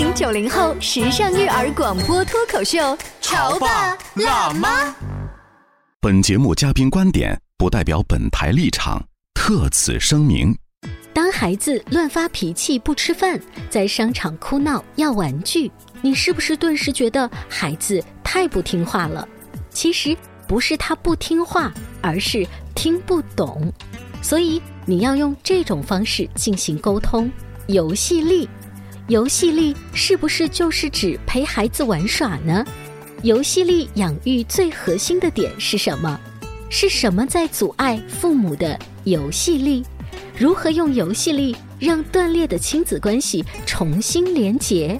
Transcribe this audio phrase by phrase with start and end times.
[0.00, 4.96] 八零九零后时尚育儿广播脱口秀，潮爸辣妈。
[6.00, 10.56] 本节目嘉宾观点不代表本台立场，特此声明。
[11.12, 19.28] 当孩子乱发脾气、不吃饭，在商场哭闹要玩具，你是不是顿时觉得孩子太不听话了？
[19.68, 20.16] 其实
[20.48, 23.70] 不是他不听话，而是听不懂。
[24.22, 27.30] 所以你要用这种方式进行沟通。
[27.66, 28.48] 游戏力，
[29.10, 32.64] 游戏力是不是就是指陪孩子玩耍呢？
[33.24, 36.16] 游戏力养育最核心的点是什么？
[36.68, 39.84] 是什么在阻碍父母的游戏力？
[40.38, 44.96] 如何用游戏力让断裂的亲子关系重新连结？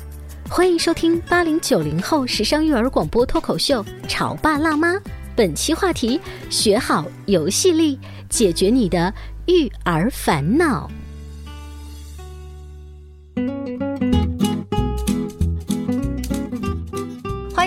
[0.48, 4.94] 欢迎收听八零九零后时尚育儿广播脱口秀《潮爸辣妈》。
[5.36, 7.96] 本期话题：学好游戏力，
[8.28, 9.14] 解决你的
[9.46, 10.90] 育儿烦恼。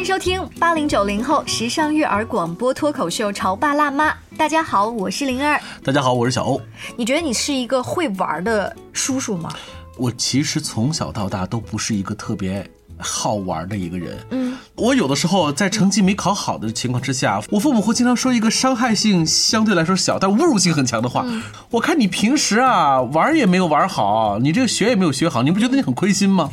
[0.03, 4.11] 迎收听八零九零后时尚育儿广播脱口秀《潮爸辣妈》。
[4.37, 5.57] 大家好，我是灵儿。
[5.81, 6.61] 大家好，我是小欧。
[6.97, 9.49] 你觉得你是一个会玩的叔叔吗？
[9.95, 14.17] 我其实从小到大都不是一个特别好玩的一个人。
[14.31, 21.25] 嗯，我有的时候在成绩没考好的情况之下，我父母会经常说一个伤害性相对来说小但侮辱性很强的话。
[21.69, 26.51] 我看你平时啊玩也没有玩好，你这个学也没有学好，你不觉得你很亏心吗？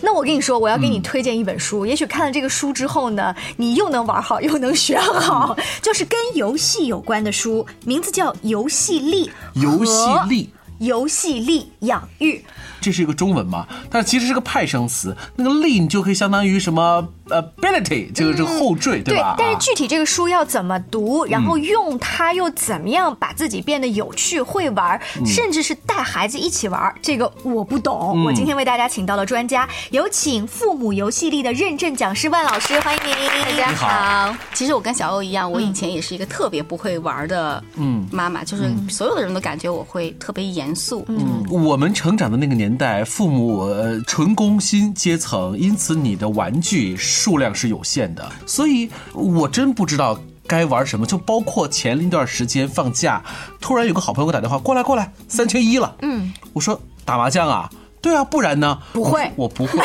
[0.00, 1.86] 那我跟你说，我要给你推荐一本书。
[1.86, 9.30] 也许看了这个书之后呢，你又能玩好，又能学好， 就是跟游戏有关的书，名字叫《游戏力》。
[9.60, 12.44] 游戏力，游戏力养育，
[12.80, 13.66] 这是一个中文嘛？
[13.90, 15.16] 但是其实是个派生词。
[15.36, 19.34] 那个力，你就可以相当于什么 ability，就是这个后缀，对吧？
[19.38, 28.24] 但是具体这个书要怎么读，然后用它又怎么样把自己变得有趣、会玩，甚至是带孩子一起玩，这个我不懂。
[28.24, 33.16] 我今天为大家请到了专家，有请父母游戏力的认证讲师万老师，欢迎您。
[33.44, 34.36] 大家好。
[34.54, 41.04] 其实我跟小欧一样，我以前也是一个特别不会玩的嗯妈妈，就是所有的人都感觉我会特别严肃。
[41.08, 51.06] 嗯，我们成长的那个年代，父母呃纯工薪阶层，因此你的玩具数量是有限的，所以我真不知道该玩什么。
[51.06, 53.24] 就包括前一段时间放假，
[53.58, 55.96] 突然有个好朋友给我打电话，过来过来，三缺一了。
[56.02, 57.70] 嗯，我说打麻将啊。
[58.06, 58.78] 对啊，不然呢？
[58.92, 59.76] 不会，我不会。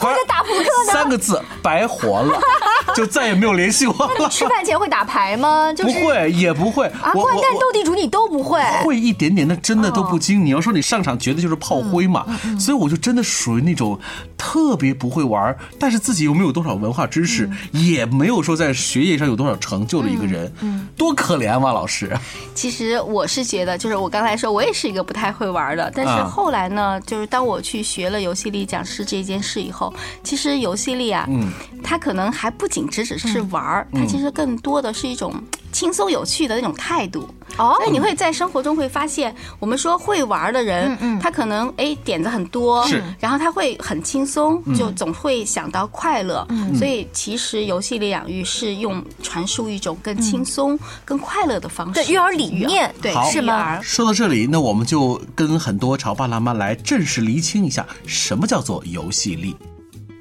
[0.00, 0.92] 或者打扑克呢？
[0.92, 2.40] 三个字，白活了，
[2.96, 4.28] 就再也没有联系我了。
[4.28, 5.72] 吃饭前会打牌吗？
[5.76, 6.88] 不会，也不会。
[6.88, 8.60] 啊，掼蛋、斗地主你都不会？
[8.82, 10.44] 会一点点，那真的都不精。
[10.44, 12.26] 你要说你上场绝对就是炮灰嘛。
[12.58, 13.96] 所以我就真的属于那种
[14.36, 20.52] 特别不会玩，但是自己又没有多少文化知识，也没有说在学业上有多少成就的一个人。
[20.62, 22.12] 嗯，多可怜啊，王老师。
[22.54, 27.00] 其实我是觉得，就是我刚才说，我也是一个不太会玩的，但是后来呢？
[27.06, 29.92] 就是当我去学了游戏力讲师这件事以后，
[30.22, 31.50] 其实游戏力啊，嗯，
[31.82, 35.34] 它可能还不仅只只是玩儿，它其实更多的是一种
[35.72, 37.28] 轻松有趣的那种态度。
[37.56, 46.44] 哦，所以你会在生活中会发现，我们说会玩的人，嗯，他可能哎点子很多，是，然后他会很轻松，就总会想到快乐。
[46.48, 53.80] 嗯，所以其实游戏力养育是用传输一种更轻松、更快乐的方式，对育儿理念，对，是吗？
[53.82, 59.56] 说到这里，那我们就跟很多潮爸辣妈来正正式厘清一下，什么叫做游戏力？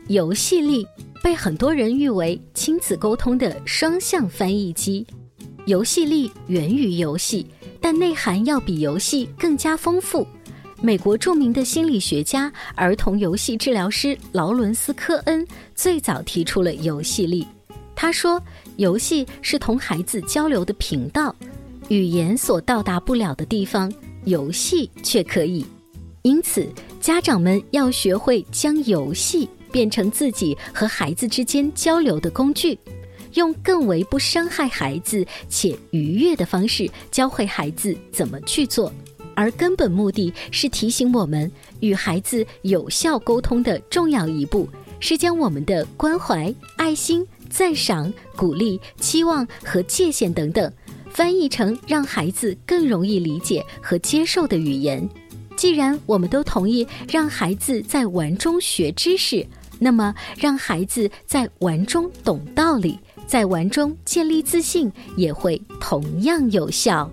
[0.07, 0.83] 游戏力
[1.21, 5.05] 被很多人誉为亲子沟通的双向翻译机。
[5.67, 7.45] 游戏力源于游戏，
[7.79, 10.25] 但内涵要比游戏更加丰富。
[10.81, 15.45] 美国著名的心理学家、儿童游戏治疗师劳伦斯·科恩
[15.75, 17.47] 最早提出了游戏力。
[17.95, 18.41] 他说
[18.77, 21.35] ：“游戏是同孩子交流的频道，
[21.89, 23.93] 语言所到达不了的地方，
[24.25, 25.63] 游戏却可以。
[26.23, 26.67] 因此，
[26.99, 32.77] 家长们要学会将游戏变成自己和孩子之间交流的工具。”
[33.33, 38.93] 用更为不伤害孩子且愉悦的方式教会孩子怎么去做，
[39.35, 50.71] 而根本目的是提醒我们与孩子有效沟通的重要一步是将我们的关怀、爱心、赞赏、鼓励、期望和界限等等
[51.09, 55.09] 翻译成让孩子更容易理解和接受的语言。
[55.55, 59.45] 既然我们都同意让孩子在玩中学知识，
[59.79, 67.09] 那么让孩子在玩中懂道理，在玩中建立自信，也会同样有效。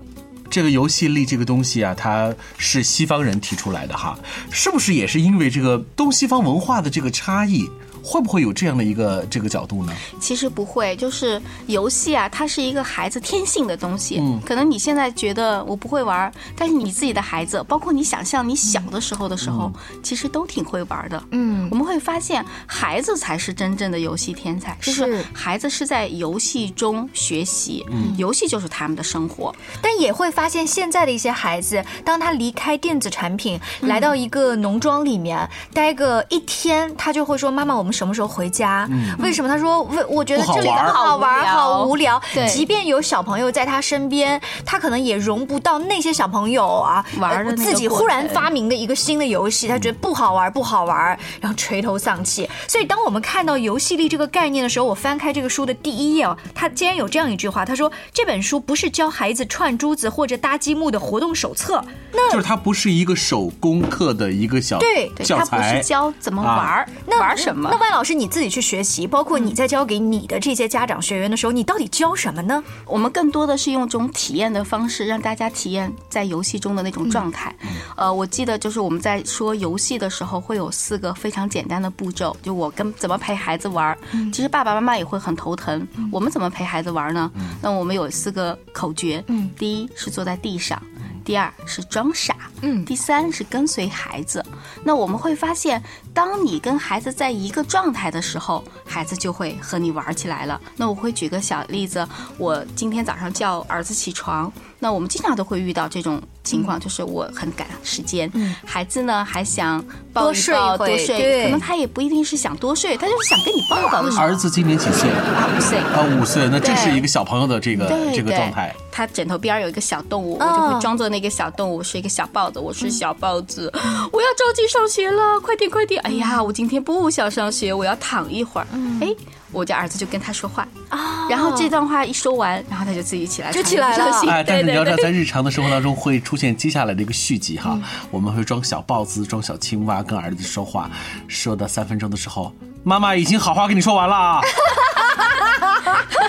[0.50, 4.19] 这个游戏力这个东西啊，它是西方人提出来的哈，
[4.50, 7.70] 是不是也是因为这个东西方文化的这个差异？
[8.02, 9.93] 会不会有这样的一个这个角度呢？
[10.20, 14.19] 其实不会，就是游戏啊，它是一个孩子天性的东西。
[14.20, 19.70] 嗯，可能你现在觉得我不会玩，但是你自己的孩子，包括你想象你小的时候的时候，
[20.02, 21.23] 其实都挺会玩的。
[21.32, 27.85] 嗯，我们会发现孩子才是真正的游戏天才，就是孩子是在游戏中学习，
[28.17, 29.55] 游戏就是他们的生活。
[29.82, 38.88] 但也会发现现在的一些孩子，当他离开电子产品，来到一个农庄里面待个一天，他就会说：“妈妈，我们。”什么时候回家？
[39.19, 39.48] 为什么？
[39.50, 42.20] 他说：“为我觉得这里不好玩，好无聊。
[42.48, 52.48] 即便有小朋友在他身边，他可能也融不到那些小朋友啊玩的自己忽然发明的一个新的游戏，他觉得不好玩，不好玩，然后垂头丧气。
[52.69, 61.82] 所以，当我们看到游戏力这个概念的时候，我翻开这个书的第一页哦，他竟然有这样一句话：他说这本书不是教孩子串珠子或者搭积木的活动手册，
[62.12, 67.69] 那就是它不是一个手工课的一个小对教材，它不是教怎么玩，那玩什么？
[67.72, 72.62] 那万老师你自己去学习，包括你在教给你的这些家长学员的时候，你到底教什么呢？
[72.85, 77.55] 我们更多的是用这种体验的方式，让大家体验在游戏中的那种状态。
[77.97, 82.37] 呃，我记得就是我们在说游戏的时候，会有四个非常简单的步骤。
[82.43, 83.97] 就我跟怎么陪孩子玩，
[84.33, 85.87] 其实爸爸妈妈也会很头疼。
[86.12, 87.31] 我们怎么陪孩子玩呢？
[87.62, 89.25] 那我们有四个口诀。
[89.29, 90.81] 嗯，第一是坐在地上。
[91.23, 94.44] 第二是装傻，嗯，第三是跟随孩子。
[94.83, 95.81] 那我们会发现，
[96.12, 100.61] 当你跟孩子在一个状态的时候，孩子就会和你玩起来了。
[100.77, 108.31] 那我会举个小例子，我今天早上叫儿子起床，那我们经常都会遇到这种情况，就是我很赶时间，
[108.65, 114.23] 孩子呢还想抱一抱多睡，可能他也不一定是想多睡，他就是想跟你抱抱的时候。
[114.25, 115.09] 儿子今年几岁？
[115.09, 118.75] 五岁啊，五岁，那这是一个小朋友的这个这个状态。
[118.93, 123.73] 他枕头边有一个小动物，我就会装作那个小动物是一个小豹子，我是小豹子，
[124.12, 126.00] 我要着急上学了，快点快点！
[126.02, 128.67] 哎呀，我今天不想上学，我要躺一会儿。
[129.00, 129.08] 哎，
[129.52, 134.20] 我家儿子就跟他说话啊，然后这段话一说完，然后他就自己起来就起来了。
[134.29, 137.79] 哎，但是你要知道，在日常的生活当中会出现接下来的一个续集哈，
[138.11, 140.91] 我们会装小豹子，装小青蛙，跟儿子说话，
[141.29, 142.52] 说到三分钟的时候，
[142.82, 144.41] 妈妈已经好话跟你说完了。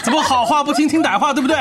[0.03, 1.57] 怎么好话不听，听歹话，对不对？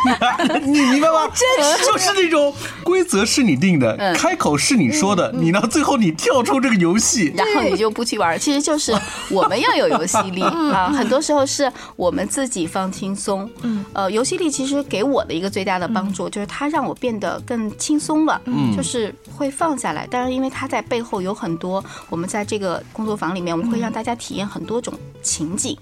[0.64, 1.28] 你明白吗？
[1.34, 2.54] 真是，就是那种
[2.84, 5.60] 规则是你定的，开口是你说的，你呢？
[5.70, 8.38] 最后你跳出这个游戏，然后你就不去玩。
[8.38, 8.96] 其实就是
[9.30, 13.48] 我们要有游戏力啊，很多时候是我们自己放轻松。
[13.62, 20.06] 嗯，呃，游戏力其实给我的一个最大的帮助就是它让我变得更轻松了，嗯，就是会放下来。
[20.10, 24.92] 但是，因为它在背后有很多，我们在这个工作坊里面，我们会让大家体验很多种
[25.22, 25.76] 情景，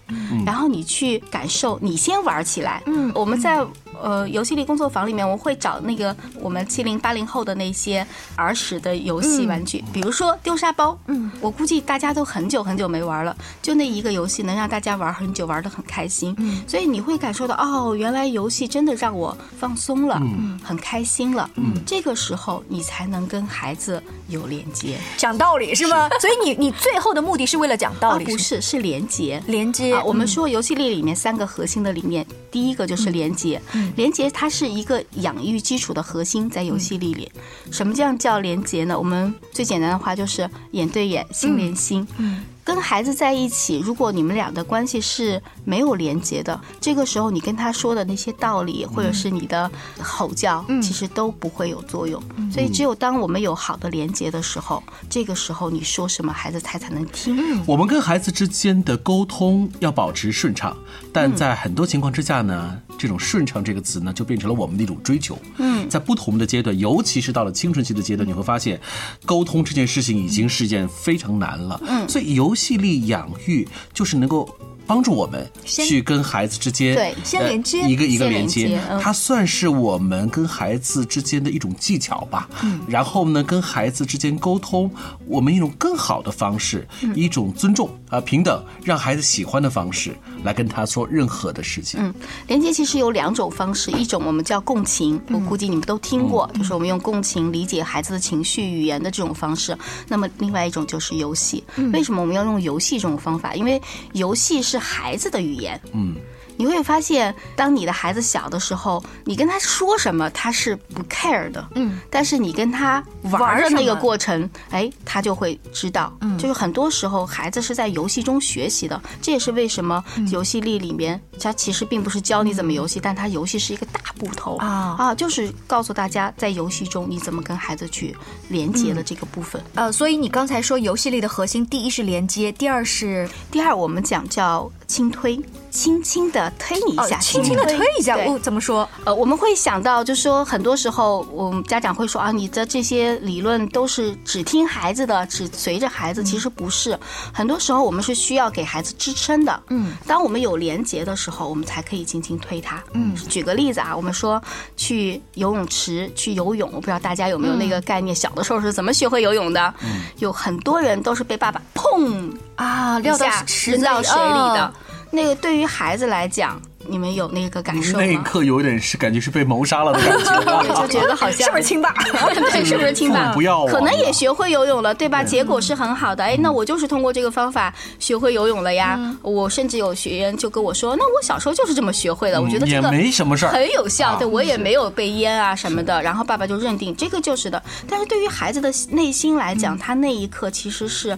[0.44, 2.82] 然后你去感受，你先玩起来。
[2.86, 3.64] 嗯，我们在。
[4.02, 10.98] 呃，游戏力工作坊里面，我会找那个我们七零八零后的那些儿时的游戏玩具，比如说丢沙包。
[11.06, 16.34] 嗯，我估计大家都很久很久没玩了，就那一个游戏能让大家玩很久，玩得很开心。
[16.38, 21.48] 嗯，所以你会感受到，哦，原来游戏真的让我放松了，嗯，很开心了。
[21.56, 26.08] 嗯，这个时候你才能跟孩子有连接，讲道理是吗？
[26.20, 28.24] 所以你你最后的目的是为了讲道理？
[28.24, 29.94] 不是，是连接，连接。
[30.04, 33.60] 我们说游戏力里面三个核心的理念，第一个就是连接。
[33.94, 37.30] 连接它是一个养育基础的核心，在游戏里里，
[37.70, 38.98] 什么叫叫连接呢？
[38.98, 42.06] 我们最简单的话就是眼对眼，心连心。
[42.18, 42.42] 嗯。
[42.64, 49.70] 跟孩子在一起，如果你们俩的关系是没有连接的，这个时候你跟他说的那些道理，或者是你的
[50.00, 52.22] 吼叫，其实都不会有作用。
[52.50, 57.60] 所以，只有当我们有好的连接的时候，这个时候你说什么，孩子才才能听。
[57.66, 60.74] 我们跟孩子之间的沟通要保持顺畅，
[61.12, 65.36] 但在很多情况之下呢，这种顺畅这个词呢，就变成了我们的一种追求。
[65.58, 68.80] 嗯，在不同的阶段，尤其是到了青春期的阶段，你会发现，
[69.24, 71.80] 沟通这件事情已经是件非常难了。
[71.88, 74.48] 嗯，所以游戏力养育就是能够
[74.86, 82.48] 帮助我们去跟孩子之间对先连接一个一个连接，它算是我们跟孩子之间的一种技巧吧。
[82.62, 84.90] 嗯，然后呢，跟孩子之间沟通，
[85.26, 92.00] 我们一种更好的方式，一种尊重啊平等，让孩子喜欢的方式来跟他说任何的事情。
[92.00, 92.14] 嗯，
[92.46, 99.76] 连接其实有两种方式，一种我们叫共情，我估计你们都听过，就是我们用共情理解孩子的情绪语言的这种方式。
[100.08, 101.64] 那么另外一种就是游戏。
[101.92, 103.54] 为什么我们要用游戏这种方法？
[103.54, 103.80] 因为
[104.12, 105.80] 游戏是孩子的语言。
[105.92, 106.16] 嗯。
[106.56, 116.12] 你会发现，当你的孩子小的时候，你跟他说什么，他是不 care 的，嗯，但是你跟他玩儿的那个过程，哎，他就会知道。
[116.20, 128.14] 嗯就是很多时候孩子是在游戏中学习的，这也是为什么嗯游戏力里面，它其实并不是教你怎么游戏，但它游戏是一个大部头啊啊，就是告诉大家在游戏中你怎么跟孩子去
[128.48, 129.62] 连接的这个部分。
[129.74, 135.40] 呃，所以你刚才说游戏力的核心，第一是连接，第二是第二，我们讲叫轻推，
[135.76, 138.14] 轻轻的推你一哦下，，轻轻的推一下。
[138.14, 138.88] 对哦，怎么说？
[139.04, 146.98] 呃，我们会想到，就是说，很多时候我们家长会说啊，你的这些理论都是只听孩子的，只随着孩子，其实不是。
[147.32, 149.62] 很多时候我们是需要给孩子支撑的。
[149.68, 152.82] 嗯，当我们有连结的时候，我们才可以轻轻推他。
[152.92, 154.42] 嗯，举个例子啊，我们说
[154.78, 159.74] 去游泳池去游泳，我不知道大家有没有那个概念，小的时候是怎么学会游泳的？
[159.84, 164.72] 嗯有很多人都是被爸爸砰啊，撂到一下池子扔到水里的哦。
[165.10, 168.04] 那个对于孩子来讲，你们有那个感受吗？
[168.04, 170.82] 那一刻有点是感觉是被谋杀了的感 对，觉。
[170.82, 171.94] 就觉得好像是不是亲爸？
[172.52, 173.32] 对，是不是亲爸？
[173.32, 175.22] 不要我可能也学会游泳了，对吧？
[175.22, 176.24] 结果是很好的。
[176.24, 178.98] 哎，那我就是通过这个方法学会游泳了呀。
[179.22, 182.42] 我甚至有学员就跟我说，那我小时候就是这么学会的。
[182.42, 184.10] 我觉得这也个没什么事儿很有效。
[184.10, 186.02] 啊对我也没有被淹啊什么的。
[186.02, 187.62] 然后爸爸就认定这个就是的。
[187.88, 191.16] 但是对于孩子的内心来讲，他那一刻其实是。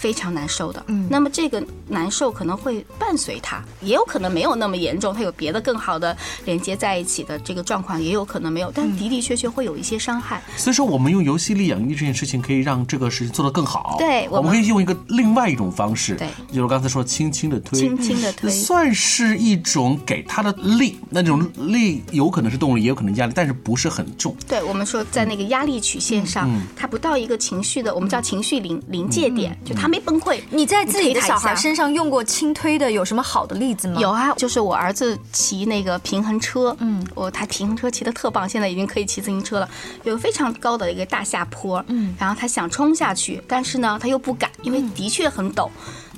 [0.00, 6.16] 非常难受的，嗯，那么这个难受可能会伴随他，也有可能没有那么严重，他有别的更好的
[6.46, 10.42] 连接在一起的这个状况，也有可能没有，但的的确确会有一些伤害。
[10.56, 13.96] 所以说，我们用游戏力养育这件事情，可以让这个事情做得更好。
[13.98, 20.96] 对我们我们可以用一个另外一种方式，对就是刚才说轻轻的推，轻轻的推算是一种给他的力。
[21.10, 24.34] 那种力有可能是动力，也有可能压力，但是不是很重。
[24.48, 30.40] 对我们说，在那个压力曲线上，嗯它不到一个情绪的，我们叫情绪临临界点，就他没崩溃。
[30.50, 34.00] 你在自己的小孩身上用过轻推的，有什么好的例子吗？
[34.00, 39.68] 有啊，就是我儿子骑那个平衡车，嗯，我他平衡车骑的特棒，现在已经可以骑自行车了。
[40.04, 45.68] 有非常高的一个大下坡，嗯，然后他想冲下去，但是呢，他又不敢，因为的确很陡。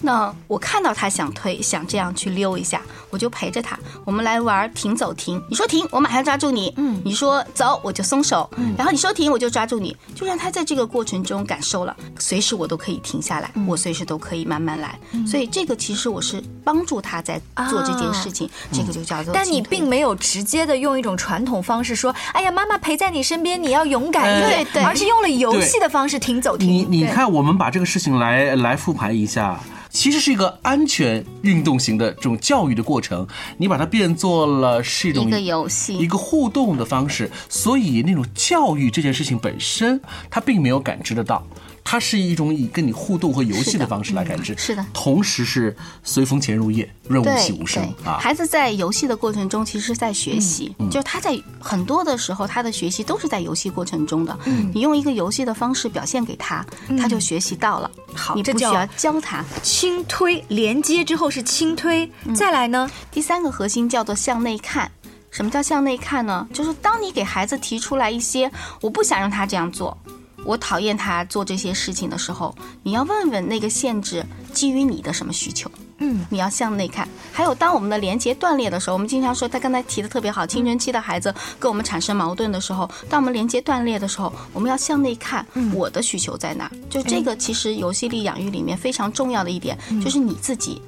[0.03, 5.41] 那我看到他想推，想这样去溜一下，我就陪着他，我们来玩停走停。
[5.49, 8.51] 你说停，我马上抓住你；嗯，你说走，我就松手。
[8.57, 14.99] 嗯，然后你说停，我就抓住你，就让他在这个过程中感受了，随时我都可以停下来，我随时都可以慢慢来。
[15.27, 19.33] 所以这个其实我是帮助他在做这件事情，这个就叫做。
[19.33, 24.83] 但你并没有直接的用一种传统方式说，哎呀，妈妈陪在你身边，你要勇敢一点，对对。
[24.83, 26.85] 而是用了游戏的方式停走你。
[26.85, 26.87] 停。
[26.91, 29.61] 你看，我们把这个事情来来复盘一下。
[29.91, 33.29] 其实是一个安全运动型的这种教育的过程，
[33.59, 35.99] 你把它变做了是一种一个游戏。
[35.99, 40.01] 一个互动的方式，所以那种教育这件事情本身，
[40.31, 41.47] 他并没有感知得到，
[41.85, 48.19] 它是一种以跟你互动和游戏的方式来感知，嗯是的同时是随风潜入夜，润物细无声啊。
[48.19, 54.39] 孩子在游戏的过程中，其实是在学习，就是他在很多的时候，他的学习都是在游戏过程中的。
[54.73, 56.65] 你用一个游戏的方式表现给他，
[56.99, 57.91] 他就学习到了。
[58.15, 59.45] 好这叫你不需要教他。
[59.63, 62.91] 轻推连接之后是轻推，再来呢？
[63.11, 64.91] 第三个核心叫做向内看。
[65.31, 66.47] 什么叫向内看呢？
[66.53, 68.51] 就是当你给孩子提出来一些
[68.83, 69.97] 我不想让他这样做，
[70.45, 75.71] 我讨厌他做这些事情的时候，你要问问那个限制基于你的什么需求。
[76.03, 77.09] 嗯，你要向内看。
[77.33, 86.69] 还有，当我们的连接断裂的时候，我们经常说，他刚才提的特别好，青春期的孩子跟我们产生矛盾的时候，当我们连接断裂的时候，我们要向内看，我的需求在哪？
[86.91, 90.83] 就这个，其实游戏力养育里面非常重要的一点，就是你自己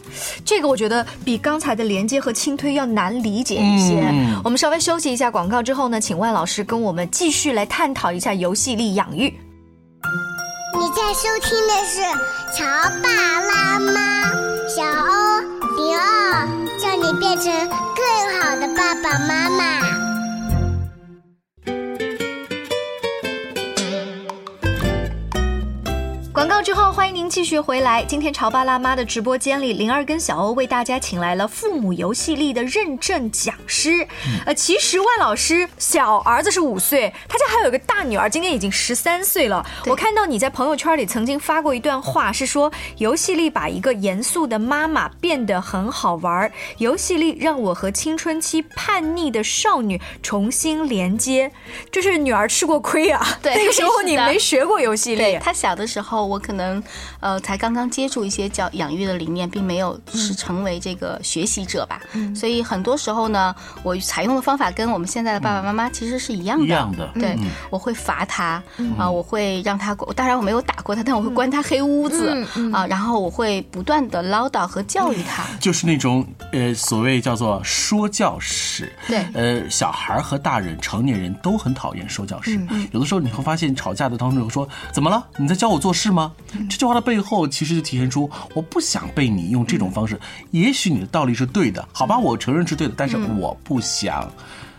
[0.44, 4.00] 这个我觉得比刚才的连接和轻推要难理解一些。
[4.11, 9.33] 嗯我们稍微休息一下广告之后呢，请万老师跟我们继续来探讨一下游戏力养育。
[10.76, 12.00] 你在收听的是
[12.56, 12.64] 《乔
[13.02, 13.09] 爸
[13.40, 14.33] 辣妈》，
[14.75, 15.40] 小欧
[15.76, 16.49] 零二，
[16.81, 17.45] 叫你变成
[17.95, 20.03] 更好的爸爸妈妈。
[26.44, 28.04] 广告之后，欢迎您继续回来。
[28.04, 34.06] 今天潮爸辣妈的直播间里，灵儿跟小欧为大家请来了父母游戏力的认证讲师。
[34.44, 39.64] 呃，其实万老师小儿子是五岁，他家还有一个大女儿，今年已经十三岁了。
[39.86, 51.50] 我看到你在朋友圈里曾经发过一段话，是说游戏力把一个严肃的妈妈变得很好玩儿，游戏力让我和青春期叛逆的少女重新连接。
[51.90, 55.38] 就是女儿吃过亏啊，对那个时候你没学过游戏力对。
[55.38, 56.82] 他小的时候，我我可能
[57.25, 62.00] 呃呃才刚刚接触一些教养育的理念，并没有是成为这个学习者吧。
[62.12, 66.64] 嗯所以很多时候呢，我采用的方法跟我们现在的爸爸妈妈其实是一样的。
[66.64, 67.37] 一样的，对，
[67.71, 68.62] 我会罚他
[68.99, 75.45] 啊、我会让他，当然我没有打过他，但我会关他黑屋子啊、然后我会不断的唠叨和教育他。
[75.59, 78.93] 就是那种呃所谓叫做说教式。
[79.09, 82.57] 对呃，小孩和大人、成年人都很讨厌说教式。
[82.71, 85.25] 嗯有的时候你会发现，吵架的当中说：“怎么了？
[85.37, 90.18] 你在教我做事吗？”嗯这句话的背后，其实就体现出我不想被你用这种方式。
[90.50, 94.30] 也许你的道理是对的，好吧，我承认是对的，但是嗯我不想。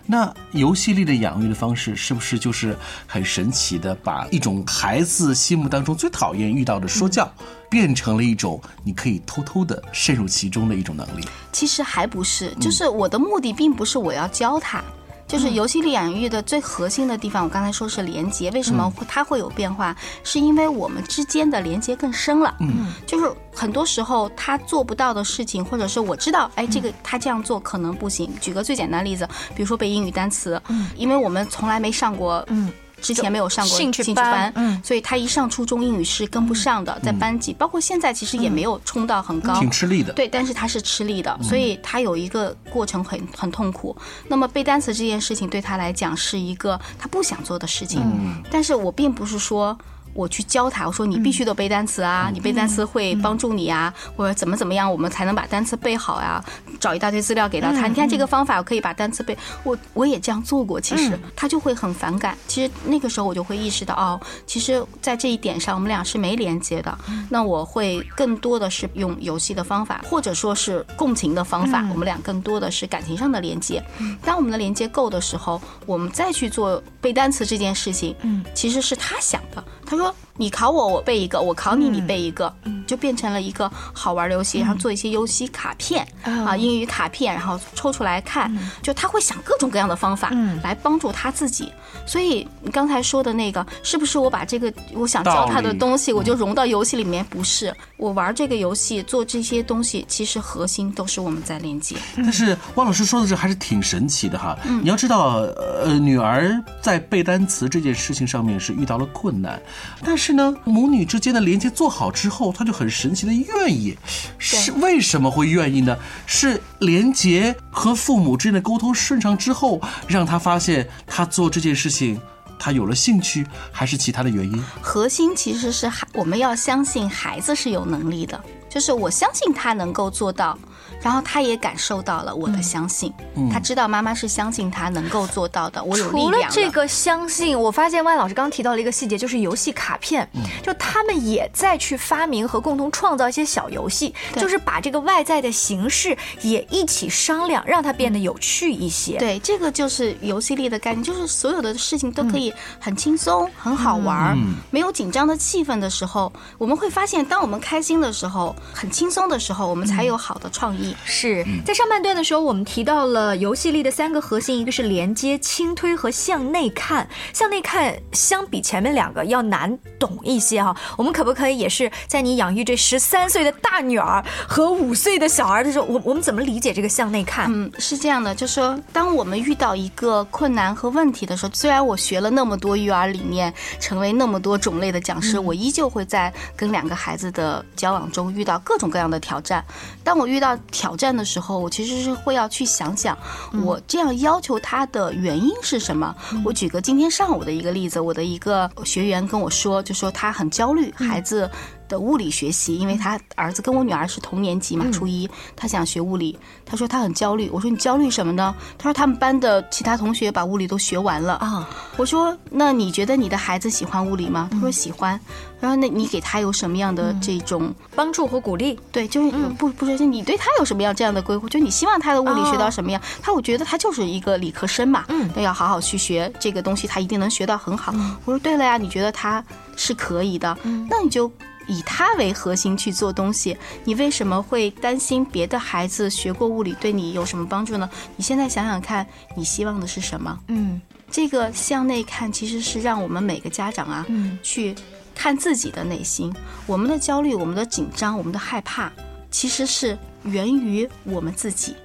[0.07, 2.77] 那游戏力的养育的方式，是不是就是
[3.07, 7.27] 很神奇的，把一种孩子心目当中最讨厌遇到的说教，
[7.71, 11.25] 变成了一种你可以偷偷的渗入其中的一种能力？
[11.51, 14.83] 其实还不是，就是我的目的并不是我要教他。
[15.27, 18.51] 就是游戏力养育的最核心的地方，我刚才说是连接。
[18.51, 19.95] 为什么它会有变化？
[20.23, 22.55] 是因为我们之间的连接更深了。
[22.59, 28.31] 嗯，就是很多时候他做不到的事情，或者是我知道，哎，这个他这样做可能不行。
[28.39, 30.61] 举个最简单的例子，比如说背英语单词，
[30.95, 32.71] 因为我们从来没上过，嗯。
[33.01, 40.13] 之前没有上过兴趣班班，嗯所以他一上初中英语是跟不上的，在班级，包括现在其实也没有冲到很高，挺吃力的。
[40.13, 43.95] 对，但是他是吃力的，所以他有一个过程很很痛苦。
[44.27, 48.01] 那么背单词这件事情对他来讲是一个他不想做的事情，
[48.49, 49.77] 但是我并不是说。
[50.15, 56.43] 我去教他，我说你必须得背单词啊，你背单词会帮助你啊，或者怎么怎么样，我们才能把单词背好呀、
[56.79, 62.37] 找一大堆资料给到他，你看这个方法我可以把单词背，我我也这样做过，其实他就会很反感。
[62.47, 66.97] 其实那个时候我就会意识到，哦，其实在这一点上我们俩是没连接的。
[67.29, 73.83] 那我会更多的是用游戏的方法，或者说是共情的方法，我们俩更多的是感情上的连接。
[74.23, 78.15] 当我们的连接够的时候，我们再去做背单词这件事情，
[78.53, 79.63] 其实是他想的。
[79.87, 82.53] 他说：“수업 你考我，我背一个；我考你，你背一个。”
[82.85, 88.55] 就变成了一个好玩的游戏，然后做一些游戏卡片啊，英语卡片，然后抽出来看。
[88.83, 91.73] 就他会想各种各样的方法来帮助他自己。
[92.05, 97.25] 所以你刚才说的那个，是不是我把这个我想教他的东西，我就融到游戏里面？
[97.25, 101.95] 不是，我玩这个游戏做这些东西，其实核心都是我们在连接。
[102.17, 104.55] 但是汪老师说的这还是挺神奇的哈。
[104.83, 105.37] 你要知道，
[105.83, 109.59] 呃，女儿在背单词这件事情上面是遇到了困难，
[110.03, 113.97] 但是呢，母女之间的连接做好之后，她就很神奇的愿意。
[114.37, 115.97] 是为什么会愿意呢？
[116.25, 122.19] 是连接和父母之间的沟通顺畅之后，让她发现她做这件事情。
[122.57, 124.63] 他有了兴趣，还是其他的原因？
[124.81, 130.57] 核心其实是孩，我们要相信孩子是有能力的，就是我相信他能够做到，
[131.01, 133.13] 然后他也感受到了我的相信，
[133.51, 136.47] 他知道妈妈是相信他能够做到的，我有力除了。
[136.49, 140.41] 这个相信，我发现万老师刚刚提到了一个细节，就是游戏卡片，嗯。
[140.63, 149.17] 就他们也在去发明和共同创造一些小游戏，就是把这个外在的形式也一起商量，让它变得有趣一些。
[149.17, 154.37] 对，这个就是游戏力的概念，就是所有的事情都可以很轻松、很好玩儿，
[154.71, 160.95] 没有紧张的气氛的时候，我们会发现，当我们开心的时候、很轻松的时候，我们才有好的创意。
[161.03, 167.07] 是在上半段的时候，我们提到了游戏力的三个核心，一个是连接、轻推和向内看。
[167.33, 170.75] 向内看相比前面两个要难懂一些哈。
[170.97, 177.51] 我们可不可以也是在你养育这十三岁的大女儿和五岁的小儿的时候，我我们怎么理解这个向内看？
[177.51, 189.63] 嗯，是这样的，就是说，当我们遇到一个困难和问题的时候，虽然我学了那么多育儿理念，成为那么多种类的讲师，我依旧会在跟两个孩子的交往中遇到各种各样的挑战。
[190.03, 193.17] 当我遇到挑战的时候，我其实是会要去想想，
[193.63, 196.15] 我这样要求他的原因是什么。
[196.43, 201.49] 我举个今天上午的一个例子，我的一个学员跟我说，就说他很焦虑，孩子。
[201.87, 207.49] 的物理学习，因为他儿子跟我女儿是同年级嘛，初一，他想学物理，他说他很焦虑。
[207.51, 208.53] 我说你焦虑什么呢？
[208.77, 211.69] 他说他们班的其他同学把物理都学完了啊。
[211.97, 214.49] 我说那你觉得你的孩子喜欢物理吗？
[214.51, 215.19] 他说喜欢。
[215.61, 218.77] 然后那你给他有什么样的这种帮助和鼓励？
[218.91, 221.47] 对，就是不不是你对他有什么样这样的规划？
[221.47, 223.01] 就你希望他的物理学到什么样？
[223.21, 227.93] 他我觉得他就是一个理科生嘛，嗯，要好好去学这个东西，他一定能学到很好。
[228.25, 229.43] 我说对了呀，你觉得他
[229.75, 230.55] 是可以的，
[230.89, 231.31] 那你就。
[231.67, 237.89] 以他为核心去做东西，你为什么会担心别的孩子学过物理对你有什么帮助呢？
[238.15, 240.39] 你现在想想看，你希望的是什么？
[240.47, 244.75] 嗯，这个向内看，其实是让我们每个家长啊，嗯去
[245.13, 246.33] 看自己的内心。
[246.65, 248.91] 我们的焦虑、我们的紧张、我们的害怕，
[249.31, 251.75] 其实是源于我们自己。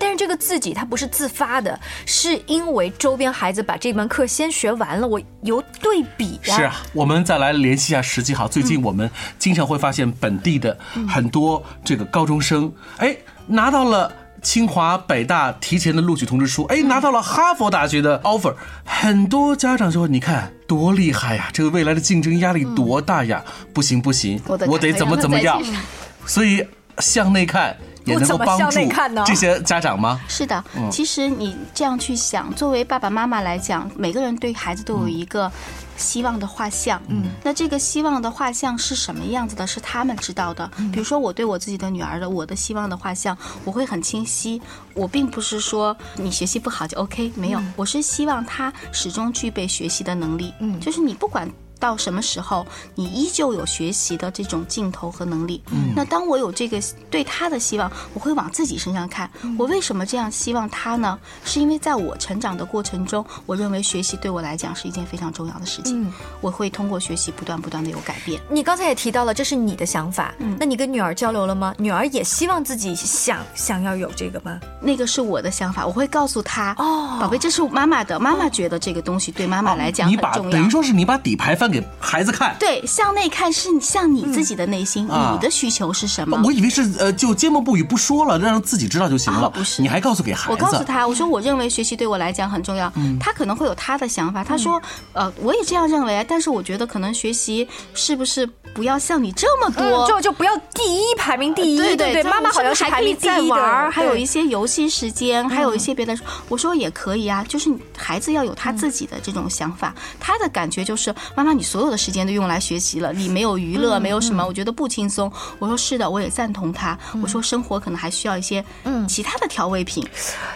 [0.00, 6.56] 但但是这个自己他不是自发的，是因为周边孩子把这门课先学完了，我有对比呀。
[6.56, 8.48] 是啊，我们再来联系一下实际哈。
[8.48, 9.08] 最近我们
[9.38, 10.76] 经常会发现本地的
[11.08, 14.12] 很多这个高中生，哎，拿到了。
[14.42, 18.54] 清华、北大提前的录取通知书，哎，拿到了哈佛大学的 offer，
[18.86, 23.44] 很多家长说：“你看多厉害呀，这个未来的竞争压力多大呀！
[23.74, 26.66] 不行不行，我得怎么怎么样赶快让他再去。”所以
[27.00, 30.20] 向内看也能够帮我怎么助向内看呢这些家长吗？
[30.28, 35.50] 是的，嗯其实你这样去想，作为爸爸妈妈来讲，每个人对孩子都有一个
[35.96, 37.00] 希望的画像。
[37.08, 39.66] 嗯，那这个希望的画像是什么样子的？
[39.66, 40.68] 是他们知道的。
[40.92, 44.60] 比如说，我对我自己的女儿的我的希望的画像，我会很清晰。
[44.94, 50.52] 我并不是说你学习不好就 OK，没有，我是希望她始终具备学习的能力。
[50.60, 51.48] 嗯，就是你不管。
[51.80, 52.64] 到什么时候，
[52.94, 55.60] 你依旧有学习的这种劲头和能力。
[55.72, 59.28] 嗯，那当我有这个对他的希望，我会往自己身上看。
[59.58, 61.18] 我为什么这样希望他呢？
[61.44, 66.04] 是因为在我成长的过程中，我认为学习对我来讲是一件非常重要的事情。
[66.04, 68.40] 嗯我会通过学习不断不断的有改变。
[68.50, 71.74] 你刚才也提到了，这是你的想法，嗯那你跟女儿交流了吗？
[71.78, 74.60] 女儿也希望自己想想要有这个吗？
[74.80, 80.52] 那个是我的想法，我会告诉他，哦宝贝，这是妈妈的，妈妈觉得这个东西对妈妈来讲你把很重要。
[80.52, 82.56] 等于说是你把底牌翻给孩子看。
[82.58, 86.40] 对，向内看是向你自己的内心，啊你的需求是什么？
[86.44, 89.46] 我以为是呃，就缄默不语不说了，让自己知道就行了。
[89.46, 90.50] 哦不是你还告诉给孩子。
[90.50, 92.90] 我告诉他，我说我认为学习对我来讲很重要。
[93.20, 94.80] 他可能会有他的想法，他说，
[95.12, 106.16] 呃，我也这样认为，但是我觉得可能学习是不是不要像你这么多，嗯就就不要第一排名第一，对对对，妈妈好像是还可以排名第一再玩儿，还有一些些游戏时间，还有一些别的。
[106.48, 115.30] 我说也可以啊，就是孩子要有他自己的这种想法，他的感觉就是妈妈，你所有的时间都用来学习了，你没有娱乐，没有什么，我觉得不轻松。
[115.58, 116.98] 我说是的，我也赞同他。
[117.22, 120.06] 我说生活可能还需要一些嗯其他的调味品。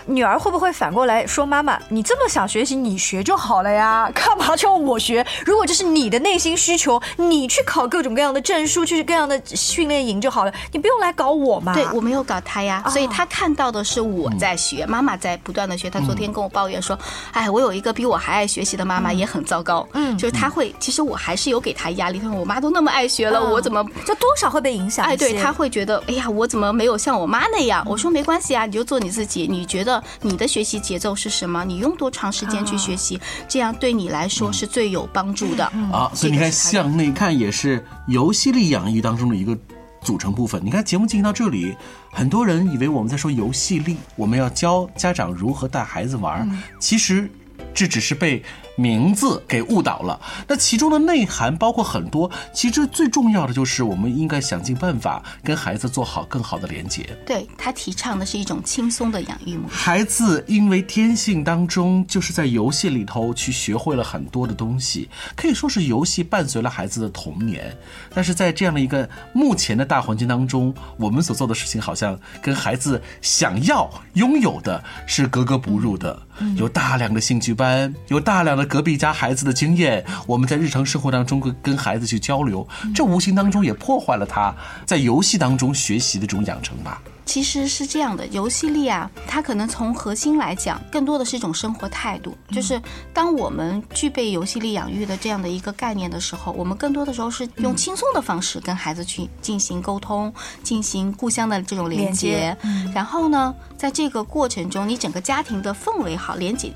[0.07, 5.25] 女儿会不会反过来说妈妈，你这么想学习，你学就好了呀， 干嘛叫我学？
[5.45, 11.75] 如果这是你的内心需求，你去考各种各样的证书，去各样的训练营就好了，你不用来搞我嘛。
[11.75, 15.91] 对我没有搞他呀，哦所以他看到的是我在学，妈妈在不断的学。
[15.91, 16.99] 他昨天跟我抱怨说，
[17.33, 19.87] 哎，我有一个比我还爱学习的妈妈，也很糟糕。
[19.93, 22.19] 嗯，就是他会，其实我还是有给他压力。
[22.19, 23.85] 他说我妈都那么爱学了，嗯我怎么？
[24.07, 27.85] 这多少会被影响哎，对他会觉得，哎呀，我怎么没有像我妈那样？
[27.87, 29.47] 我说没关系啊，你就做你自己。
[29.47, 31.65] 你觉得你的学习节奏是什么？
[31.65, 35.65] 你用多长时间去学习，这样对你来说是最有帮助的。
[35.93, 39.57] 啊，所以你看，向内看也是游戏力养育当中的一个
[40.03, 40.61] 组成部分。
[40.65, 41.75] 你看节目进行到这里，
[42.13, 47.31] 很多人以为我们在说游戏力，我们要教家长如何带孩子玩儿，其实
[47.73, 48.43] 这只是被
[48.77, 50.21] 名字给误导了。
[50.49, 57.09] 那其中的内涵包括很多，其实最重要的就是我们应该想尽办法跟孩子做好更好的连接。
[57.27, 59.75] 对他提倡的是一种轻松的养育模式。
[59.75, 67.77] 孩子因为天性当中就是在游戏里头去学会了很多的东西，可以说是游戏伴随了孩子的童年。
[68.15, 76.21] 但是在这样的一个目前的大环境当中，我们所做的事情好像跟孩子想要拥有的是格格不入的。
[76.57, 87.01] 有大量的兴趣班，有大量的隔壁家孩子的经验，我们在日常生活当中跟跟孩子去交流，这无形当中也破坏了他在游戏当中学习的这种养成吧。
[87.25, 92.37] 其实是这样的，游戏力啊，它可能从核心来讲，更多的是一种生活态度。
[92.53, 92.81] 就是
[93.13, 100.33] 当我们具备游戏力养育的这样的一个概念的时候，我们更多的时候是用轻松的方式跟孩子去进行沟通，
[100.63, 102.57] 进行互相的这种连接。
[102.95, 106.73] 然后呢，在这个过程中，你整个家庭的氛围好，连接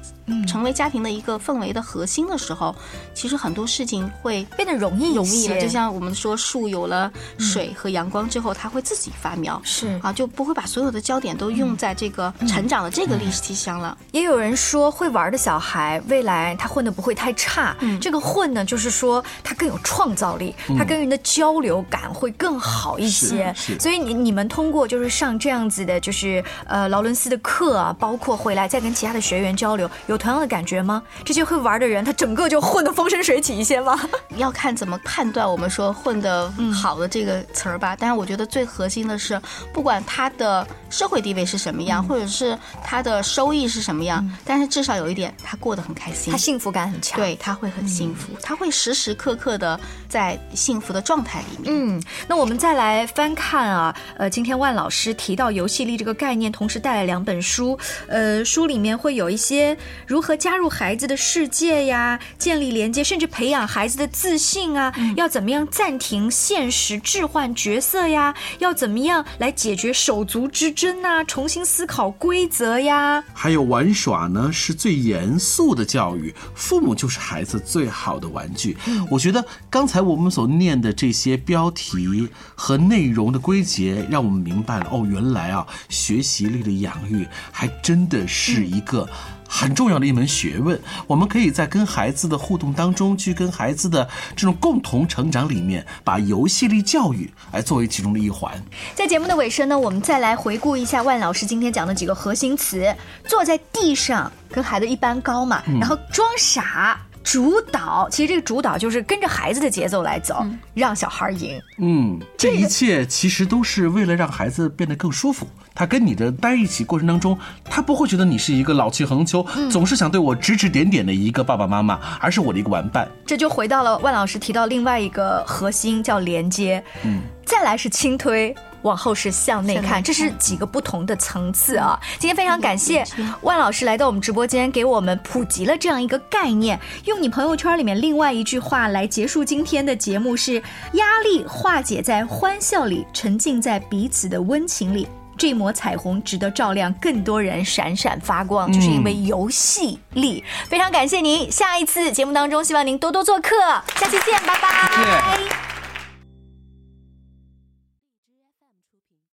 [0.46, 2.74] 成为家庭的一个氛围的核心的时候，
[3.14, 5.54] 其实很多事情会变得容易一容易了。
[5.54, 9.60] 些就像我们说，树有了水和阳光之后，它会自己发苗。
[9.64, 13.96] 是啊，就不会把所有的焦点都用在这个成长的这个历史上了。
[14.12, 17.76] 也有人说，会玩的小孩未来他混的不会太差。
[17.80, 23.54] 嗯这个混呢，就是说他更有创造力，他跟人的交流感会更好一些。
[23.78, 31.02] 所以你你们通过就是上这样子的，就是呃劳伦斯的课啊，包括回来再跟其他的学员交流，有同样的感觉吗？
[31.24, 33.98] 这些会玩的人，他整个就混得风生水起一些吗？
[34.36, 37.96] 要看怎么判断我们说混得好的这个词儿吧。
[37.98, 39.40] 但是我觉得最核心的是，
[39.72, 46.36] 不管他的社会地位是什么样，或者是他的收益是什么样，但是至少有一点，他过得很开心他。
[46.36, 47.18] 幸福感很强。
[47.18, 49.78] 对，他会很幸福，他会时时刻刻的
[50.08, 51.64] 在幸福的状态里面。
[51.66, 57.78] 嗯，那我们再来翻看啊，呃，今天万老师提到游戏力这个概念，同时带来两本书，
[58.08, 59.76] 呃，书里面会有一些
[60.08, 73.22] 如何加入孩子的世界呀，建立连接，甚至培养孩子的自信啊，要怎么样暂停现实置换角色呀，要怎么样来解决手手足之争啊，重新思考规则呀。
[73.34, 78.74] 还有玩耍呢，是最严肃的教育，父母就是孩子最好的玩具。
[79.10, 89.06] 我觉得刚才我们所念的这些标题和内容的归结，让我们明白了哦，原来啊，学习力的养育还真的是一个。
[89.48, 94.06] 很重要的一门学问，我们可以在跟孩子的互动当中，去跟孩子的
[94.36, 98.62] 这种共同成长里面，把游戏力教育来作为其中的一环。
[98.94, 102.94] 在节目的尾声呢，我们再来回顾一下万老师今天讲的几个核心词：
[103.26, 107.00] 坐在地上跟孩子一般高嘛，然后装傻。
[107.30, 111.60] 主导，其实这个主导就是跟着孩子的节奏来走，让小孩赢。
[111.76, 115.46] 嗯，这一切其实都是为了让孩子变得更舒服。
[115.74, 123.06] 他跟你的待一起过程当中，他不会觉得你是一个老气横秋、总是想对我指指点点的一个爸爸妈妈，而是我的一个玩伴。
[123.26, 126.82] 这就回到了万老师提到另外一个核心，叫连接。
[127.04, 128.56] 嗯，再来是轻推。
[128.82, 131.98] 往后是向内看，这是几个不同的层次啊！
[132.18, 133.04] 今天非常感谢
[133.42, 136.78] 万老师来到我们直播间，给我们普及了这样一个概念。
[137.04, 140.62] 用你朋友圈里面另外一句话来结束今天的节目是：
[140.92, 145.08] 压力化解在欢笑里，沉浸在彼此的温情里。
[145.36, 150.42] 这抹彩虹值得照亮更多人，闪闪发光，就是因为游戏力。
[150.68, 153.54] 非常感谢您，下一次节目当中，希望您多多做客。
[153.94, 155.77] 下期见，拜拜。